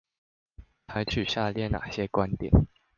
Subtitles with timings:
[0.87, 2.51] 採取下列那些觀點？